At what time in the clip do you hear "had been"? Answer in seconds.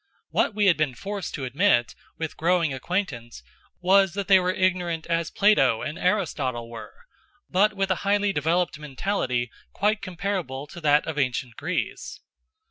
0.65-0.95